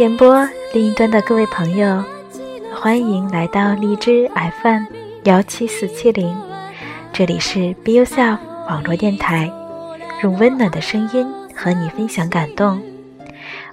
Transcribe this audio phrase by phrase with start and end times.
[0.00, 2.02] 电波另一端的各位朋友，
[2.74, 4.26] 欢迎来到荔枝
[4.62, 4.84] FM
[5.24, 6.34] 幺七四七零，
[7.12, 9.52] 这里是 Be Yourself 网络电台，
[10.22, 12.80] 用温暖的声音和你分享感动。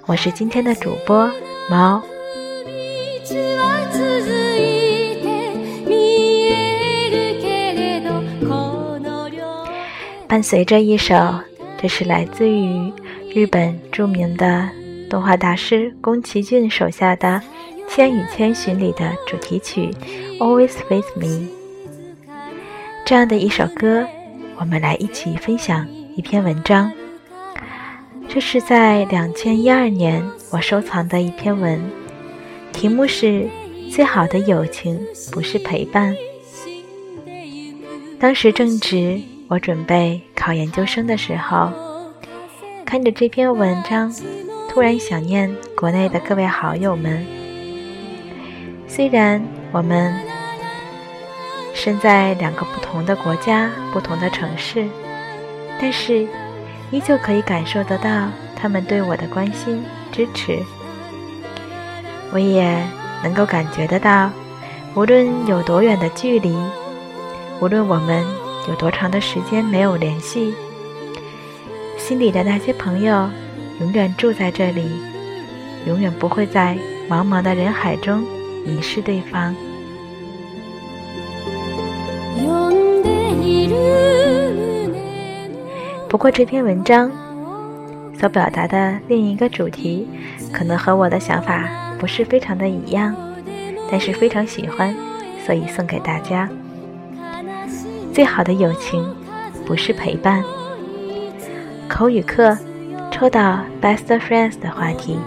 [0.04, 1.32] 我是今天的主播
[1.70, 2.02] 猫。
[10.28, 11.14] 伴随着一首，
[11.80, 12.92] 这是来自于
[13.34, 14.68] 日本著名的。
[15.08, 17.40] 动画大师宫崎骏手下的
[17.94, 19.90] 《千与千寻》里的主题曲
[20.38, 21.26] 《Always with Me》，
[23.06, 24.06] 这样的一首歌，
[24.56, 26.92] 我们来一起分享一篇文章。
[28.28, 31.80] 这是在两千一二年我收藏的一篇文，
[32.72, 33.26] 题目是
[33.90, 35.00] 《最好的友情
[35.32, 36.14] 不是陪伴》。
[38.20, 41.72] 当时正值我准备考研究生的时候，
[42.84, 44.12] 看着这篇文章。
[44.78, 47.26] 突然想念国内的各位好友们，
[48.86, 50.14] 虽然我们
[51.74, 54.86] 身在两个不同的国家、不同的城市，
[55.80, 56.28] 但是
[56.92, 60.60] 依旧可以感受得到他们对我的关心、支持。
[62.32, 62.80] 我也
[63.24, 64.30] 能够感觉得到，
[64.94, 66.56] 无论有多远的距离，
[67.58, 68.24] 无论我们
[68.68, 70.54] 有多长的时间没有联系，
[71.96, 73.28] 心里的那些朋友。
[73.80, 74.90] 永远住在这里，
[75.86, 76.76] 永远不会在
[77.08, 78.24] 茫茫的人海中
[78.66, 79.54] 迷失对方。
[86.08, 87.10] 不过这篇文章
[88.18, 90.08] 所表达的另一个主题，
[90.52, 91.68] 可能和我的想法
[91.98, 93.14] 不是非常的一样，
[93.90, 94.94] 但是非常喜欢，
[95.46, 96.48] 所以送给大家。
[98.12, 99.06] 最好的友情，
[99.64, 100.42] 不是陪伴。
[101.88, 102.58] 口语课。
[103.18, 105.18] 抽到 best friends 的话题，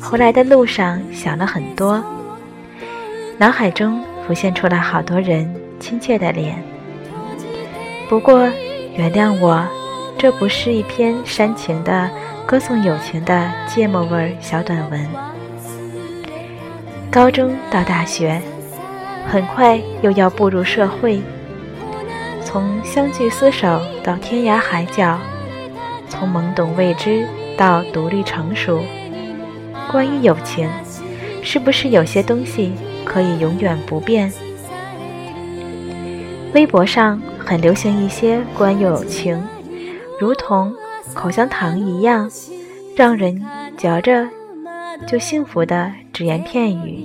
[0.00, 2.02] 回来的路上想了很多，
[3.36, 6.56] 脑海中浮现出了好多人亲切的脸。
[8.08, 8.48] 不过，
[8.96, 9.62] 原谅我，
[10.16, 12.08] 这不是一篇煽情的
[12.46, 15.06] 歌颂友情的芥末味小短文。
[17.10, 18.40] 高中到大学，
[19.30, 21.20] 很快又要步入社会，
[22.42, 25.18] 从相聚厮守到天涯海角。
[26.14, 27.26] 从懵懂未知
[27.56, 28.80] 到独立成熟，
[29.90, 30.70] 关于友情，
[31.42, 32.72] 是不是有些东西
[33.04, 34.32] 可以永远不变？
[36.52, 39.42] 微博上很流行一些关于友情，
[40.20, 40.72] 如同
[41.14, 42.30] 口香糖一样，
[42.94, 43.44] 让人
[43.76, 44.28] 嚼着
[45.08, 47.04] 就幸福的只言片语。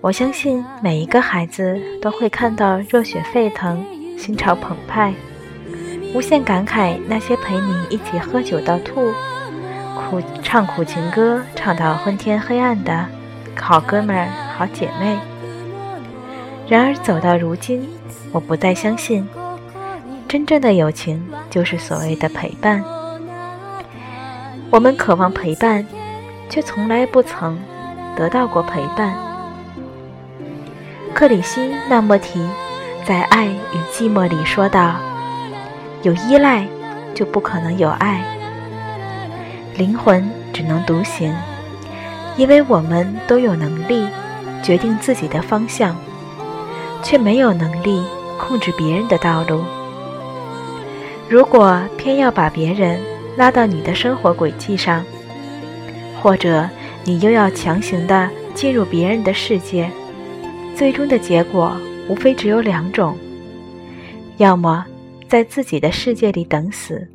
[0.00, 3.84] 我相信每一个孩子都会看到热血沸腾，
[4.18, 5.14] 心潮澎湃。
[6.12, 9.12] 无限感慨那些陪你一起喝酒到吐、
[9.94, 13.06] 苦唱苦情歌唱到昏天黑暗的
[13.56, 15.16] 好哥们、好姐妹。
[16.68, 17.88] 然而走到如今，
[18.32, 19.26] 我不再相信，
[20.26, 22.82] 真正的友情就是所谓的陪伴。
[24.70, 25.86] 我们渴望陪伴，
[26.48, 27.58] 却从来不曾
[28.16, 29.14] 得到过陪伴。
[31.14, 32.40] 克里希那莫提
[33.04, 34.96] 在《爱与寂寞》里说道。
[36.02, 36.66] 有依赖，
[37.14, 38.22] 就不可能有爱。
[39.76, 41.34] 灵魂只能独行，
[42.36, 44.06] 因为我们都有能力
[44.62, 45.96] 决定自己的方向，
[47.02, 48.02] 却没有能力
[48.38, 49.62] 控制别人的道路。
[51.28, 52.98] 如果偏要把别人
[53.36, 55.04] 拉到你的生活轨迹上，
[56.22, 56.68] 或者
[57.04, 59.90] 你又要强行的进入别人的世界，
[60.74, 61.76] 最终的结果
[62.08, 63.16] 无非只有两种：
[64.38, 64.84] 要么。
[65.30, 67.08] 在自己的世界里等死，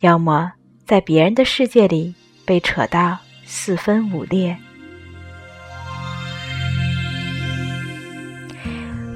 [0.00, 0.52] 要么
[0.84, 3.16] 在别人的世界里被扯到
[3.46, 4.54] 四分五裂。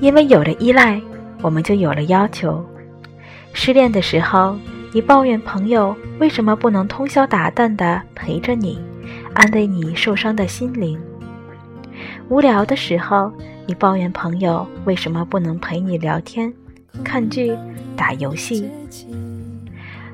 [0.00, 0.98] 因为有了依赖，
[1.42, 2.64] 我们就有了要求。
[3.52, 4.56] 失恋的时候，
[4.94, 8.82] 你抱怨朋友为什么不能通宵达旦的陪着你，
[9.34, 10.98] 安慰你受伤的心灵。
[12.30, 13.30] 无聊的时候，
[13.66, 16.50] 你抱怨朋友为什么不能陪你聊天、
[17.04, 17.54] 看剧、
[17.98, 18.70] 打游戏，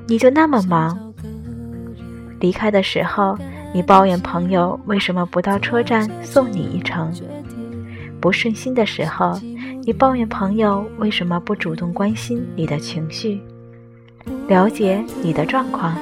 [0.07, 1.13] 你就那么忙。
[2.39, 3.37] 离开的时候，
[3.73, 7.11] 你抱怨朋友为什么不到车站送你一程；
[8.19, 9.39] 不顺心的时候，
[9.83, 13.39] 你抱怨朋友为什么不主动关心你的情绪，
[14.47, 15.95] 了解你的状况。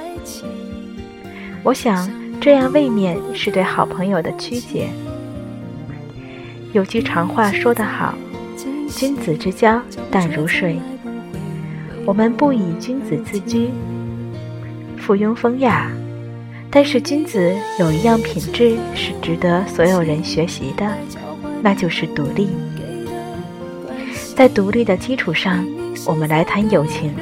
[1.63, 2.09] 我想，
[2.39, 4.87] 这样未免是对好朋友的曲解。
[6.71, 8.15] 有句常话说得好
[8.89, 10.79] ：“君子之交淡如水。”
[12.05, 13.69] 我们不以君子自居，
[14.97, 15.89] 附庸风雅。
[16.69, 20.91] 但是君子有一样品质是值得所有人学习的，
[21.61, 22.49] 那就是独立。
[24.35, 25.65] 在独立的基础上，
[26.05, 27.13] 我们来谈友情。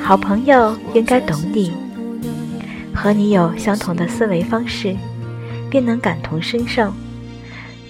[0.00, 1.72] 好朋友应该懂你，
[2.94, 4.96] 和你有相同的思维方式，
[5.68, 6.90] 便能感同身受，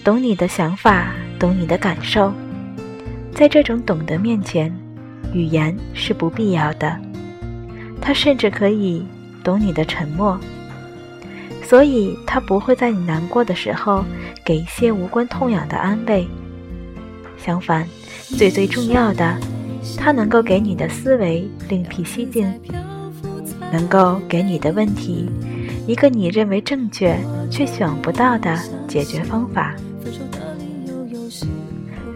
[0.02, 2.32] 懂你的想法，懂你的感受。
[3.34, 4.74] 在这种懂得面前，
[5.32, 6.98] 语言是不必要的，
[8.00, 9.04] 他甚至可以。
[9.44, 10.38] 懂你的沉默，
[11.62, 14.04] 所以他不会在你难过的时候
[14.44, 16.28] 给一些无关痛痒的安慰。
[17.38, 17.86] 相反，
[18.36, 19.38] 最最重要的，
[19.96, 22.52] 他能够给你的思维另辟蹊径，
[23.72, 25.30] 能够给你的问题
[25.86, 28.54] 一个你认为正确却想不到的
[28.86, 29.74] 解决方法。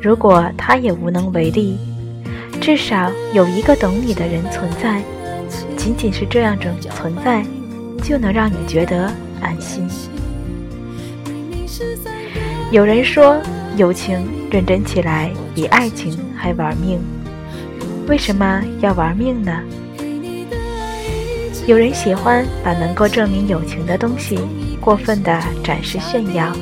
[0.03, 1.79] 如果他也无能为力，
[2.63, 5.03] 至少有一个懂你的人存在。
[5.77, 7.45] 仅仅是这样种存在，
[8.05, 9.85] 就能让你觉得安心。
[12.71, 13.37] 有人说，
[13.77, 17.01] 友情认真起来比爱情还玩命。
[18.07, 19.61] 为什么要玩命呢？
[21.67, 24.39] 有人喜欢把能够证明友情的东西
[24.81, 26.53] 过分的展示炫耀。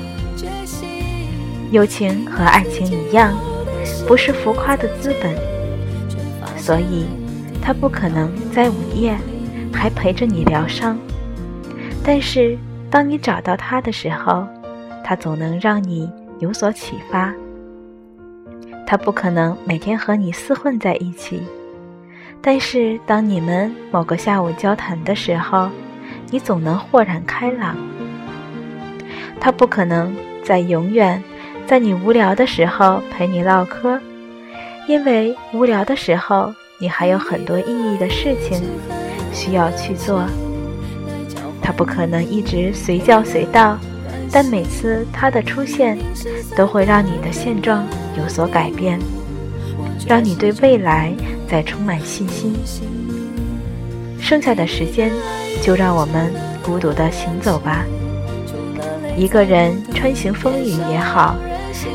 [1.70, 3.38] 友情和爱情一样，
[4.08, 5.36] 不是浮夸的资本，
[6.70, 7.04] 所以。
[7.60, 9.18] 他不可能在午夜
[9.72, 10.96] 还陪着你疗伤，
[12.04, 12.56] 但是
[12.88, 14.46] 当你找到他的时候，
[15.04, 16.08] 他总能让你
[16.38, 17.34] 有所启发。
[18.86, 21.42] 他不可能每天和你厮混在一起，
[22.40, 25.68] 但是当你们某个下午交谈的时候，
[26.30, 27.76] 你总能豁然开朗。
[29.40, 30.14] 他不可能
[30.44, 31.20] 在永远
[31.66, 34.00] 在你无聊的时候陪你唠嗑，
[34.88, 36.54] 因为无聊的时候。
[36.82, 38.62] 你还有很多意义的事情
[39.34, 40.24] 需要去做，
[41.60, 43.78] 他不可能一直随叫随到，
[44.32, 45.98] 但每次他的出现
[46.56, 47.86] 都会让你的现状
[48.16, 48.98] 有所改变，
[50.06, 51.12] 让你对未来
[51.46, 52.56] 再充满信心。
[54.18, 55.12] 剩下的时间，
[55.60, 56.32] 就让我们
[56.62, 57.84] 孤独的行走吧，
[59.18, 61.36] 一个人穿行风雨也好，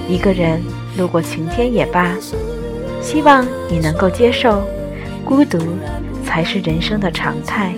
[0.08, 0.62] 一个人
[0.96, 2.14] 路过晴天也罢，
[3.02, 4.62] 希望你能够接受。
[5.26, 5.58] 孤独
[6.24, 7.74] 才是人生的常态。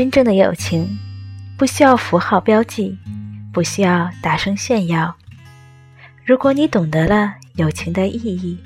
[0.00, 0.98] 真正的友情，
[1.58, 2.96] 不需要符号标记，
[3.52, 5.14] 不需要大声炫耀。
[6.24, 8.58] 如果你懂得了友情的意义，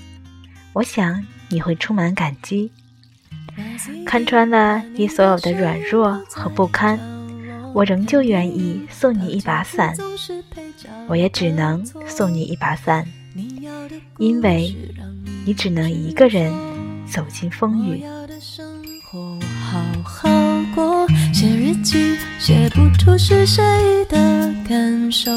[0.74, 2.70] 我想你会充满感激。
[4.06, 6.96] 看穿了你所有的软弱和不堪，
[7.74, 9.92] 我仍旧愿意送你一把伞。
[11.08, 13.04] 我也只能送你一把伞，
[14.18, 14.72] 因为
[15.44, 16.54] 你只能一个人
[17.08, 18.04] 走进风雨。
[21.84, 23.62] 记，写不出是谁
[24.08, 25.30] 的感受。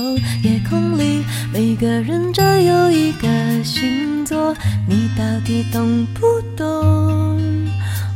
[0.43, 1.23] 夜空里
[1.53, 3.27] 每个人只有一个
[3.63, 4.55] 星座，
[4.87, 6.25] 你到底懂不
[6.55, 7.37] 懂？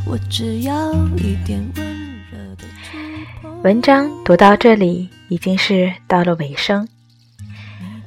[0.06, 1.86] 我只要一点温
[2.30, 2.98] 热的触
[3.42, 6.88] 碰文章读到这里已经是到了尾声，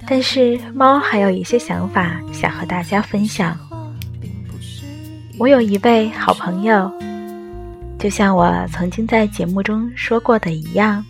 [0.08, 3.58] 但是猫还有一些想法想和大家分享。
[5.38, 6.91] 我有一位好朋友。
[7.97, 11.03] 就像我曾经在节目中说过的一样，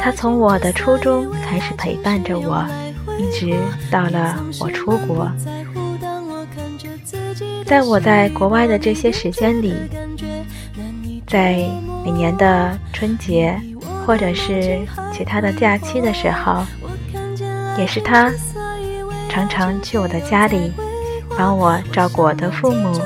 [0.00, 2.66] 他从我的初中开始陪伴着我，
[3.18, 3.56] 一直
[3.90, 5.30] 到了我出国。
[7.64, 9.74] 在我在国外的这些时间里，
[11.26, 11.68] 在
[12.04, 13.56] 每年的春节
[14.04, 14.80] 或者是
[15.12, 16.64] 其他的假期的时候，
[17.78, 18.32] 也是他
[19.28, 20.72] 常常去我的家里
[21.38, 23.00] 帮我照顾我的父母。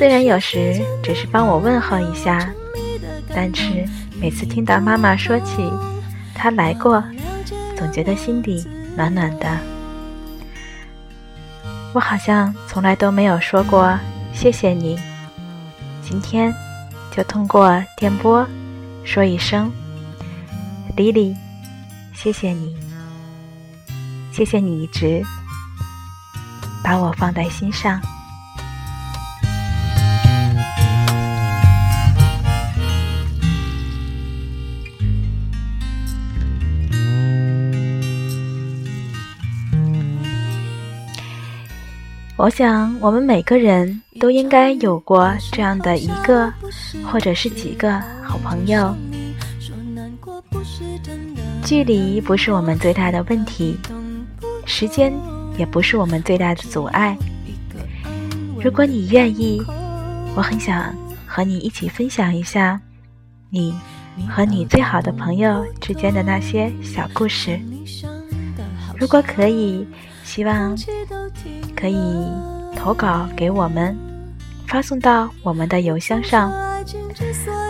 [0.00, 2.50] 虽然有时只是帮我问候一下，
[3.34, 3.86] 但是
[4.18, 5.70] 每次听到妈妈说起
[6.34, 7.04] 她来过，
[7.76, 8.66] 总觉得心底
[8.96, 9.58] 暖暖的。
[11.92, 13.94] 我好像从来都没有说过
[14.32, 14.98] 谢谢你，
[16.00, 16.50] 今天
[17.14, 18.48] 就通过电波
[19.04, 19.70] 说一声
[20.96, 21.36] ，Lily，
[22.14, 22.74] 谢谢你，
[24.32, 25.22] 谢谢你一直
[26.82, 28.00] 把我放在心上。
[42.42, 46.50] 我想，我们每个人都应该有过这样的一个，
[47.04, 48.96] 或者是几个好朋友。
[51.62, 53.76] 距离不是我们最大的问题，
[54.64, 55.12] 时间
[55.58, 57.14] 也不是我们最大的阻碍。
[58.58, 59.62] 如果你愿意，
[60.34, 60.94] 我很想
[61.26, 62.80] 和你一起分享一下
[63.50, 63.74] 你
[64.30, 67.60] 和你最好的朋友之间的那些小故事。
[69.00, 69.84] 如果可以。
[70.22, 70.76] 希望
[71.74, 71.98] 可以
[72.76, 73.98] 投稿给我们，
[74.68, 76.52] 发送到我们的邮箱上，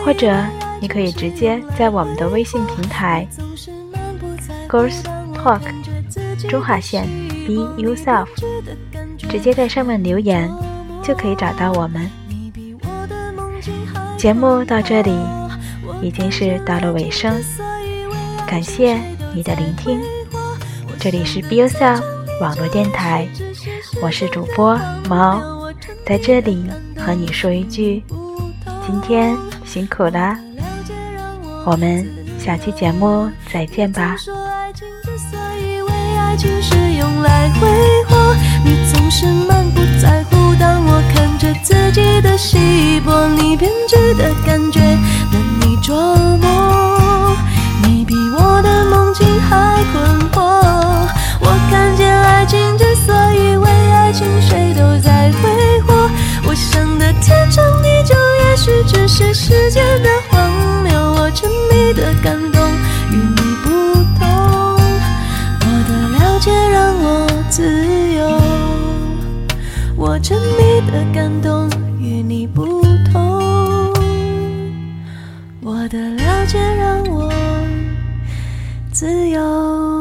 [0.05, 0.45] 或者
[0.79, 3.27] 你可以直接在我们的微信平台
[4.69, 5.01] “Girls
[5.33, 5.61] Talk”
[6.47, 7.07] 中华线
[7.47, 8.27] “Be Yourself”
[9.27, 10.47] 直接在上面留言，
[11.01, 12.07] 就可以找到我们。
[14.19, 15.17] 节目到这里
[15.99, 17.41] 已经是到了尾声，
[18.45, 18.99] 感谢
[19.33, 19.99] 你的聆听，
[21.01, 21.99] 这里是 “Be Yourself”。
[22.39, 23.27] 网络电台，
[24.03, 24.79] 我是主播
[25.09, 25.41] 猫，
[26.05, 28.03] 在这里和你说一句，
[28.85, 30.37] 今天辛苦了，
[31.65, 34.15] 我们下期节目再见吧。
[38.63, 43.71] 你总是满不在乎，当我看着自己的稀薄，你编
[70.21, 71.67] 沉迷的感动
[71.99, 73.91] 与你不同，
[75.61, 77.33] 我的了解让我
[78.91, 80.00] 自由。